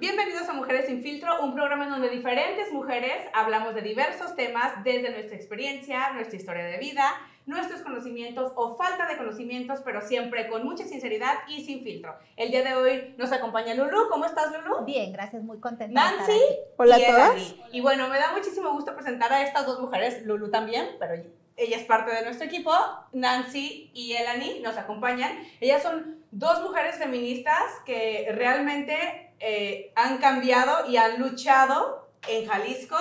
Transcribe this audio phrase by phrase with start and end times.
[0.00, 4.84] Bienvenidos a Mujeres sin Filtro, un programa en donde diferentes mujeres hablamos de diversos temas
[4.84, 7.02] desde nuestra experiencia, nuestra historia de vida,
[7.46, 12.14] nuestros conocimientos o falta de conocimientos, pero siempre con mucha sinceridad y sin filtro.
[12.36, 14.08] El día de hoy nos acompaña Lulu.
[14.08, 14.84] ¿Cómo estás, Lulu?
[14.84, 16.00] Bien, gracias, muy contenta.
[16.00, 16.40] Nancy.
[16.76, 17.54] Hola y a todas.
[17.72, 21.14] Y bueno, me da muchísimo gusto presentar a estas dos mujeres, Lulu también, pero
[21.56, 22.70] ella es parte de nuestro equipo.
[23.12, 25.40] Nancy y Elani nos acompañan.
[25.60, 32.96] Ellas son dos mujeres feministas que realmente eh, han cambiado y han luchado en Jalisco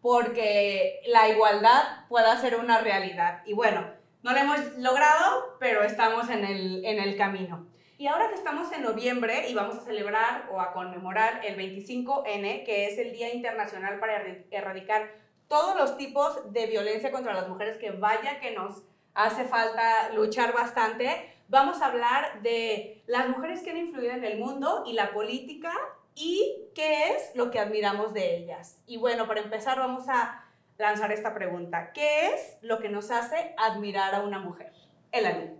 [0.00, 3.42] porque la igualdad pueda ser una realidad.
[3.46, 3.86] Y bueno,
[4.22, 7.66] no lo hemos logrado, pero estamos en el, en el camino.
[7.96, 12.64] Y ahora que estamos en noviembre y vamos a celebrar o a conmemorar el 25N,
[12.64, 15.10] que es el Día Internacional para erradicar
[15.48, 18.82] todos los tipos de violencia contra las mujeres, que vaya que nos
[19.14, 24.38] hace falta luchar bastante, vamos a hablar de las mujeres que han influido en el
[24.38, 25.72] mundo y la política
[26.16, 28.82] y qué es lo que admiramos de ellas.
[28.86, 30.44] Y bueno, para empezar vamos a
[30.78, 31.92] lanzar esta pregunta.
[31.92, 34.72] ¿Qué es lo que nos hace admirar a una mujer?
[35.12, 35.50] Elani.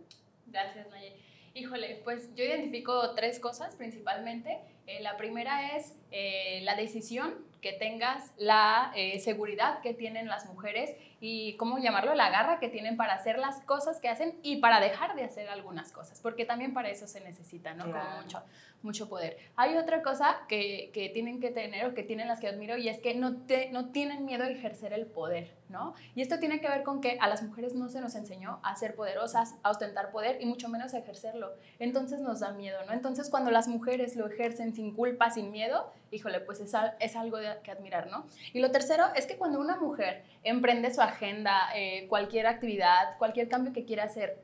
[0.47, 1.15] Gracias, Nayeli.
[1.55, 4.59] Híjole, pues yo identifico tres cosas principalmente.
[4.89, 10.47] Eh, la primera es eh, la decisión que tengas, la eh, seguridad que tienen las
[10.47, 10.91] mujeres
[11.27, 12.15] y, ¿cómo llamarlo?
[12.15, 15.49] La garra que tienen para hacer las cosas que hacen y para dejar de hacer
[15.49, 17.85] algunas cosas, porque también para eso se necesita, ¿no?
[17.85, 18.05] Claro.
[18.11, 18.43] Como mucho,
[18.83, 19.39] mucho poder.
[19.57, 22.91] Hay otra cosa que, que tienen que tener o que tienen las que admiro y
[22.91, 25.95] es que no, te, no tienen miedo a ejercer el poder, ¿no?
[26.15, 28.77] Y esto tiene que ver con que a las mujeres no se nos enseñó a
[28.77, 31.55] ser poderosas, a ostentar poder y mucho menos a ejercerlo.
[31.79, 32.93] Entonces nos da miedo, ¿no?
[32.93, 37.39] Entonces cuando las mujeres lo ejercen sin culpa, sin miedo, híjole, pues es, es algo
[37.39, 38.27] de- que admirar, ¿no?
[38.53, 43.49] Y lo tercero es que cuando una mujer emprende su agenda, eh, cualquier actividad, cualquier
[43.49, 44.43] cambio que quiera hacer,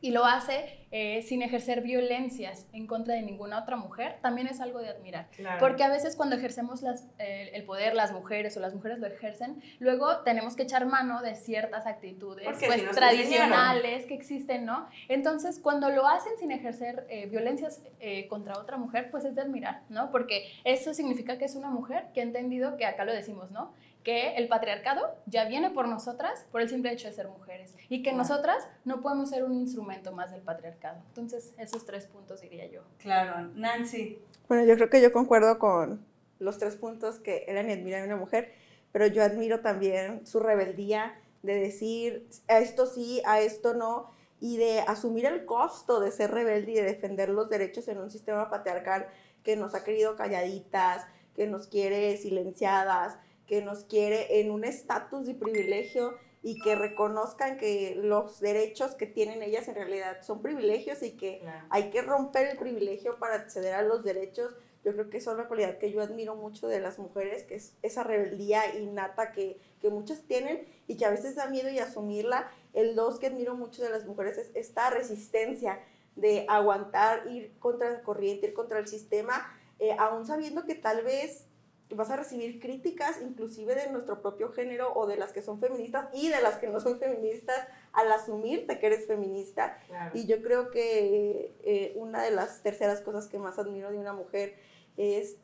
[0.00, 4.60] y lo hace eh, sin ejercer violencias en contra de ninguna otra mujer, también es
[4.60, 5.26] algo de admirar.
[5.58, 9.08] Porque a veces cuando ejercemos las, eh, el poder, las mujeres o las mujeres lo
[9.08, 14.88] ejercen, luego tenemos que echar mano de ciertas actitudes pues, si tradicionales que existen, ¿no?
[15.08, 17.82] Entonces, cuando lo hacen sin ejercer violencias
[18.28, 20.12] contra otra mujer, pues es de admirar, ¿no?
[20.12, 23.72] Porque eso significa que es una mujer que ha entendido que acá lo decimos, ¿no?
[24.08, 27.98] Que el patriarcado ya viene por nosotras por el simple hecho de ser mujeres y
[27.98, 28.16] que Claro.
[28.16, 31.02] nosotras no podemos ser un instrumento más del patriarcado.
[31.08, 32.80] Entonces, esos tres puntos diría yo.
[32.96, 34.18] Claro, Nancy.
[34.48, 36.06] Bueno, yo creo que yo concuerdo con
[36.38, 38.50] los tres puntos que Elani admira de una mujer,
[38.92, 44.56] pero yo admiro también su rebeldía de decir a esto sí, a esto no, y
[44.56, 48.48] de asumir el costo de ser rebelde y de defender los derechos en un sistema
[48.48, 49.06] patriarcal
[49.42, 55.26] que nos ha querido calladitas, que nos quiere silenciadas, que nos quiere en un estatus
[55.26, 61.02] de privilegio y que reconozcan que los derechos que tienen ellas en realidad son privilegios
[61.02, 64.54] y que hay que romper el privilegio para acceder a los derechos.
[64.84, 67.56] Yo creo que esa es una cualidad que yo admiro mucho de las mujeres, que
[67.56, 71.80] es esa rebeldía innata que, que muchas tienen y que a veces da miedo y
[71.80, 72.50] asumirla.
[72.72, 75.80] El dos que admiro mucho de las mujeres es esta resistencia
[76.14, 81.02] de aguantar, ir contra la corriente, ir contra el sistema, eh, aún sabiendo que tal
[81.02, 81.46] vez
[81.90, 86.08] vas a recibir críticas inclusive de nuestro propio género o de las que son feministas
[86.12, 89.78] y de las que no son feministas al asumirte que eres feminista.
[89.86, 90.10] Claro.
[90.14, 94.12] Y yo creo que eh, una de las terceras cosas que más admiro de una
[94.12, 94.56] mujer
[94.96, 95.36] es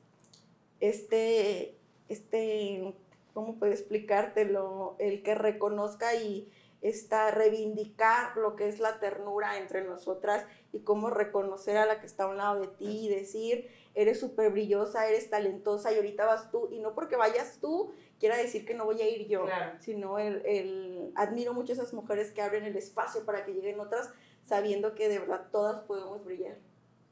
[0.80, 1.76] este,
[2.08, 2.94] este,
[3.32, 4.96] ¿cómo puedo explicártelo?
[4.98, 6.50] El que reconozca y
[6.82, 12.06] esta, reivindicar lo que es la ternura entre nosotras y cómo reconocer a la que
[12.06, 16.26] está a un lado de ti y decir, eres súper brillosa, eres talentosa y ahorita
[16.26, 16.68] vas tú.
[16.72, 19.72] Y no porque vayas tú, quiera decir que no voy a ir yo, Claro.
[19.80, 23.80] sino el, el- admiro mucho a esas mujeres que abren el espacio para que lleguen
[23.80, 24.10] otras
[24.42, 26.56] sabiendo que de verdad todas podemos brillar.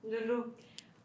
[0.03, 0.54] Lulu.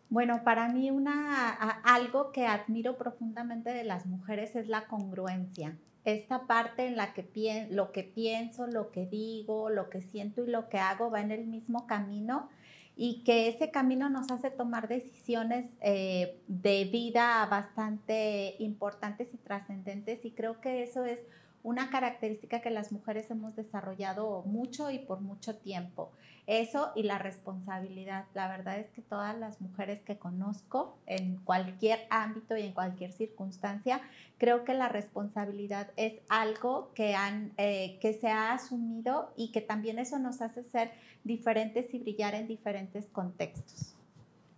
[0.09, 5.77] Bueno, para mí una, a- algo que admiro profundamente de las mujeres es la congruencia.
[6.05, 10.43] Esta parte en la que pien- lo que pienso, lo que digo, lo que siento
[10.43, 12.49] y lo que hago va en el mismo camino
[12.97, 20.25] y que ese camino nos hace tomar decisiones eh, de vida bastante importantes y trascendentes
[20.25, 21.19] y creo que eso es
[21.63, 26.11] una característica que las mujeres hemos desarrollado mucho y por mucho tiempo.
[26.47, 28.25] Eso y la responsabilidad.
[28.33, 33.11] La verdad es que todas las mujeres que conozco en cualquier ámbito y en cualquier
[33.11, 34.01] circunstancia,
[34.37, 39.59] creo que la responsabilidad es algo que, han, eh, que se ha asumido y que
[39.59, 40.91] también eso nos hace ser
[41.25, 43.93] diferentes y brillar en diferentes contextos.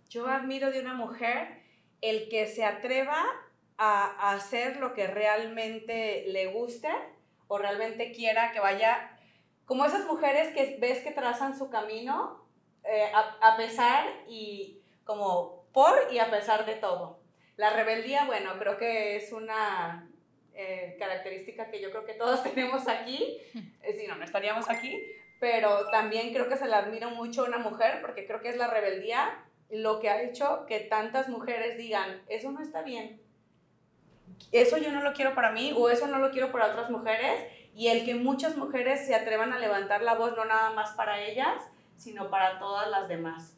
[0.08, 1.60] Yo admiro de una mujer
[2.00, 3.24] el que se atreva
[3.82, 6.90] a, hacer lo que realmente le guste
[7.48, 9.18] o realmente quiera que vaya,
[9.64, 12.46] como esas mujeres que ves que trazan su camino
[12.84, 17.20] eh, a, pesar y como por y a pesar de todo.
[17.56, 20.08] La rebeldía, bueno, creo que es una
[20.54, 23.38] eh, característica que yo creo que todos tenemos aquí,
[23.82, 25.02] eh, si no, no estaríamos aquí,
[25.40, 28.68] pero también creo que se le admira mucho una mujer porque creo que es la
[28.68, 33.20] rebeldía lo que ha hecho que tantas mujeres digan, eso no está bien,
[34.52, 37.44] eso yo no lo quiero para mí o eso no lo quiero para otras mujeres
[37.74, 41.22] y el que muchas mujeres se atrevan a levantar la voz no nada más para
[41.22, 41.62] ellas,
[41.96, 43.56] sino para todas las demás.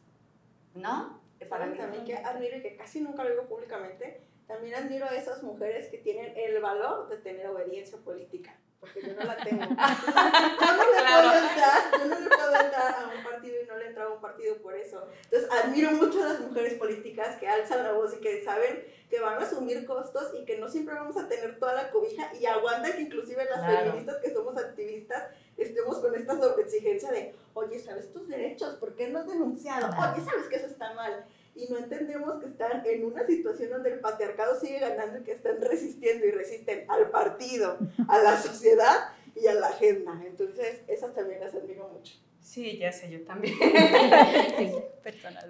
[0.75, 1.21] ¿No?
[1.49, 5.15] Para mí también que admiro y que casi nunca lo digo públicamente, también admiro a
[5.15, 9.61] esas mujeres que tienen el valor de tener obediencia política porque yo no la tengo.
[9.63, 13.77] yo, no le puedo entrar, yo no le puedo entrar a un partido y no
[13.77, 15.07] le entro a un partido por eso.
[15.23, 19.19] Entonces, admiro mucho a las mujeres políticas que alzan la voz y que saben que
[19.19, 22.45] van a asumir costos y que no siempre vamos a tener toda la cobija y
[22.45, 28.11] aguantan que inclusive las feministas que somos activistas estemos con esta sobreexigencia de, oye, ¿sabes
[28.11, 28.75] tus derechos?
[28.75, 29.87] ¿Por qué no has denunciado?
[29.87, 31.25] Oye, ¿sabes que eso está mal?
[31.55, 35.33] Y no entendemos que están en una situación donde el patriarcado sigue ganando y que
[35.33, 37.77] están resistiendo y resisten al partido,
[38.07, 40.19] a la sociedad y a la agenda.
[40.25, 42.15] Entonces, esas también las admiro mucho.
[42.39, 43.55] Sí, ya sé, yo también.
[44.57, 44.71] sí,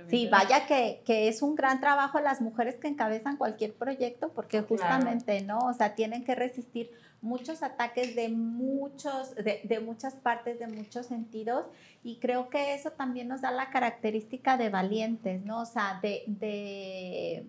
[0.10, 4.62] sí, vaya que, que, es un gran trabajo las mujeres que encabezan cualquier proyecto, porque
[4.62, 5.58] justamente, ¿no?
[5.60, 6.92] O sea, tienen que resistir
[7.24, 11.66] muchos ataques de, muchos, de, de, muchas partes, de muchos sentidos,
[12.04, 15.62] y creo que eso también nos da la característica de valientes, ¿no?
[15.62, 17.48] O sea, de, de,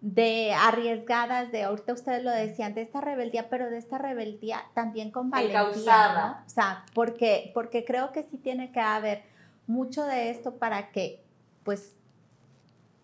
[0.00, 5.10] de arriesgadas, de ahorita ustedes lo decían, de esta rebeldía, pero de esta rebeldía también
[5.10, 6.44] con valentía, ¿no?
[6.46, 9.22] O sea, porque, porque creo que sí tiene que haber
[9.66, 11.22] mucho de esto para que,
[11.62, 11.94] pues,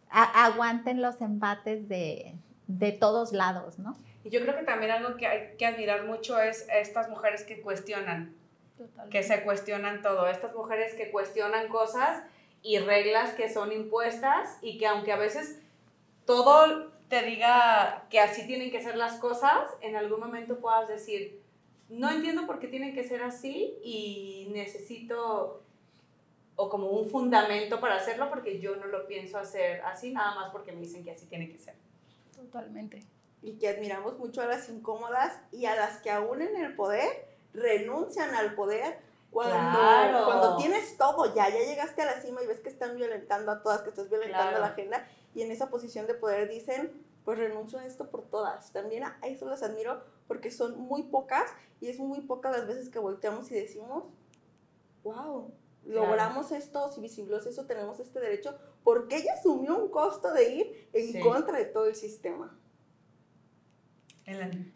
[0.08, 2.34] aguanten los embates de,
[2.68, 3.96] de todos lados, ¿no?
[4.26, 7.60] Y yo creo que también algo que hay que admirar mucho es estas mujeres que
[7.60, 8.34] cuestionan,
[9.08, 12.24] que se cuestionan todo, estas mujeres que cuestionan cosas
[12.60, 15.60] y reglas que son impuestas y que aunque a veces
[16.24, 21.40] todo te diga que así tienen que ser las cosas, en algún momento puedas decir,
[21.88, 25.62] no entiendo por qué tienen que ser así y necesito
[26.56, 30.50] o como un fundamento para hacerlo porque yo no lo pienso hacer así nada más
[30.50, 31.76] porque me dicen que así tiene que ser.
[32.34, 33.04] Totalmente
[33.42, 37.28] y que admiramos mucho a las incómodas y a las que aún en el poder
[37.52, 38.98] renuncian al poder
[39.30, 43.52] cuando, cuando tienes todo ya, ya llegaste a la cima y ves que están violentando
[43.52, 46.90] a todas, que estás violentando la agenda y en esa posición de poder dicen,
[47.24, 48.72] pues renuncio a esto por todas.
[48.72, 51.50] También a eso las admiro porque son muy pocas
[51.80, 54.04] y es muy pocas las veces que volteamos y decimos,
[55.04, 55.52] wow,
[55.84, 60.88] logramos esto, si visibles eso, tenemos este derecho, porque ella asumió un costo de ir
[60.92, 62.58] en contra de todo el sistema.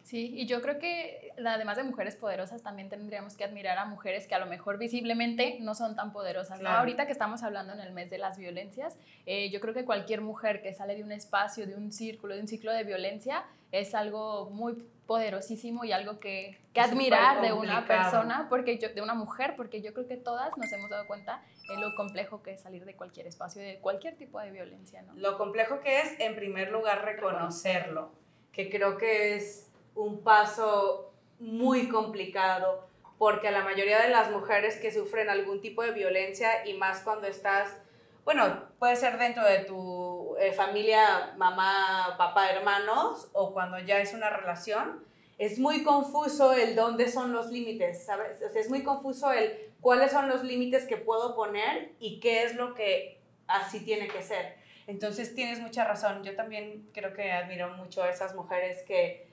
[0.03, 4.25] Sí, y yo creo que además de mujeres poderosas, también tendríamos que admirar a mujeres
[4.25, 6.63] que a lo mejor visiblemente no son tan poderosas.
[6.63, 10.21] Ahorita que estamos hablando en el mes de las violencias, eh, yo creo que cualquier
[10.21, 13.43] mujer que sale de un espacio, de un círculo, de un ciclo de violencia,
[13.73, 14.73] es algo muy
[15.05, 19.81] poderosísimo y algo que, que admirar de una persona, porque yo, de una mujer, porque
[19.81, 22.95] yo creo que todas nos hemos dado cuenta de lo complejo que es salir de
[22.95, 25.01] cualquier espacio, de cualquier tipo de violencia.
[25.01, 25.13] ¿no?
[25.15, 28.20] Lo complejo que es, en primer lugar, reconocerlo
[28.51, 32.87] que creo que es un paso muy complicado
[33.17, 37.27] porque la mayoría de las mujeres que sufren algún tipo de violencia y más cuando
[37.27, 37.77] estás,
[38.25, 44.15] bueno, puede ser dentro de tu eh, familia, mamá, papá, hermanos o cuando ya es
[44.15, 45.05] una relación,
[45.37, 48.41] es muy confuso el dónde son los límites, ¿sabes?
[48.41, 52.73] es muy confuso el cuáles son los límites que puedo poner y qué es lo
[52.73, 54.55] que así tiene que ser.
[54.91, 56.21] Entonces tienes mucha razón.
[56.23, 59.25] Yo también creo que admiro mucho a esas mujeres que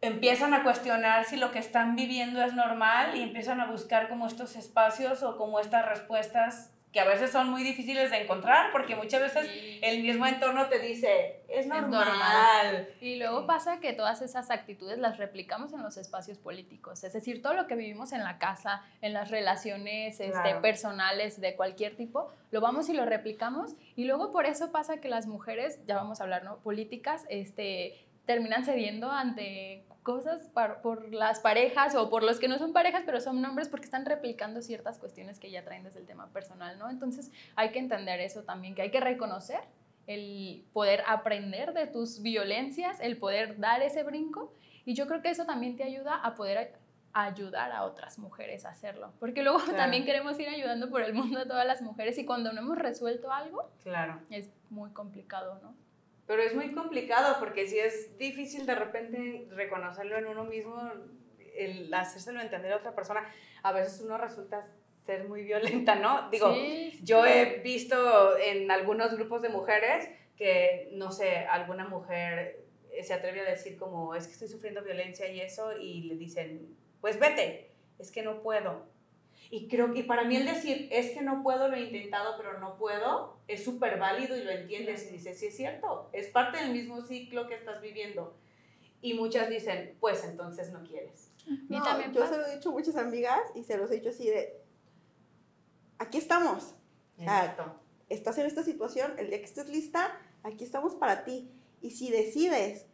[0.00, 4.28] empiezan a cuestionar si lo que están viviendo es normal y empiezan a buscar como
[4.28, 8.96] estos espacios o como estas respuestas que a veces son muy difíciles de encontrar porque
[8.96, 9.48] muchas veces
[9.82, 12.88] el mismo entorno te dice, es normal.
[13.00, 17.42] Y luego pasa que todas esas actitudes las replicamos en los espacios políticos, es decir,
[17.42, 22.32] todo lo que vivimos en la casa, en las relaciones este, personales de cualquier tipo,
[22.50, 26.20] lo vamos y lo replicamos y luego por eso pasa que las mujeres, ya vamos
[26.20, 26.58] a hablar, ¿no?
[26.58, 30.48] Políticas, este, terminan cediendo ante cosas
[30.82, 34.06] por las parejas o por los que no son parejas, pero son nombres porque están
[34.06, 36.88] replicando ciertas cuestiones que ya traen desde el tema personal, ¿no?
[36.88, 39.60] Entonces hay que entender eso también, que hay que reconocer
[40.06, 44.52] el poder aprender de tus violencias, el poder dar ese brinco
[44.84, 46.74] y yo creo que eso también te ayuda a poder
[47.12, 51.40] ayudar a otras mujeres a hacerlo, porque luego también queremos ir ayudando por el mundo
[51.40, 54.20] a todas las mujeres y cuando no hemos resuelto algo, claro.
[54.30, 55.74] es muy complicado, ¿no?
[56.30, 60.80] Pero es muy complicado porque si es difícil de repente reconocerlo en uno mismo,
[61.56, 63.28] el hacérselo entender a otra persona,
[63.64, 64.62] a veces uno resulta
[65.02, 66.30] ser muy violenta, ¿no?
[66.30, 72.64] Digo, Sí, yo he visto en algunos grupos de mujeres que, no sé, alguna mujer
[73.02, 76.76] se atreve a decir como, es que estoy sufriendo violencia y eso, y le dicen,
[77.00, 78.86] pues vete, es que no puedo.
[79.52, 82.60] Y creo que para mí el decir, es que no puedo, lo he intentado, pero
[82.60, 86.58] no puedo, es súper válido y lo entiendes y dices, sí es cierto, es parte
[86.58, 88.36] del mismo ciclo que estás viviendo.
[89.02, 91.32] Y muchas dicen, pues entonces no quieres.
[91.46, 93.94] Y No, también yo se lo he dicho a muchas amigas y se los he
[93.94, 94.62] dicho así de,
[95.98, 96.76] aquí estamos,
[97.18, 97.74] Exacto.
[98.08, 101.50] estás en esta situación, el día que estés lista, aquí estamos para ti.
[101.82, 102.86] Y si decides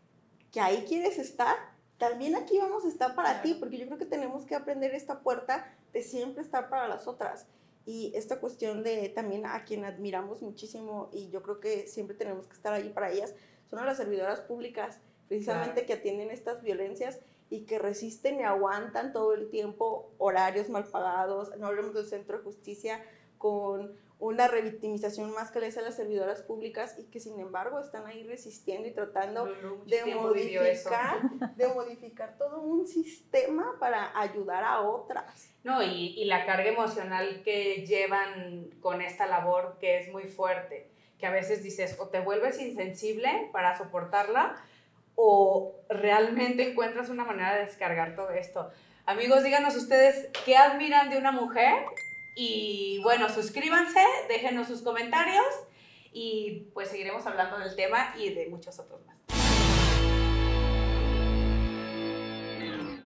[0.53, 1.57] que ahí quieres estar,
[1.99, 3.43] también aquí vamos a estar para Claro.
[3.43, 7.07] ti, porque yo creo que tenemos que aprender esta puerta de siempre estar para las
[7.07, 7.47] otras.
[7.87, 12.47] Y esta cuestión de también a quien admiramos muchísimo y yo creo que siempre tenemos
[12.47, 13.35] que estar ahí para ellas,
[13.71, 14.99] son a las servidoras públicas,
[15.29, 20.85] precisamente que atienden estas violencias y que resisten y aguantan todo el tiempo horarios mal
[20.85, 23.00] pagados, no hablemos del centro de justicia
[23.47, 27.79] con una revictimización más que le hace a las servidoras públicas y que sin embargo
[27.79, 31.21] están ahí resistiendo y tratando mucho de modificar,
[31.57, 35.49] de modificar todo un sistema para ayudar a otras.
[35.62, 40.91] No, y, y la carga emocional que llevan con esta labor que es muy fuerte,
[41.21, 44.57] que a veces dices o te vuelves insensible para soportarla
[45.15, 48.73] o realmente encuentras una manera de descargar todo esto.
[49.05, 51.85] Amigos, díganos ustedes qué admiran de una mujer
[52.37, 55.47] y bueno, suscríbanse, déjenos sus comentarios
[56.12, 59.16] y pues seguiremos hablando del tema y de muchos otros más.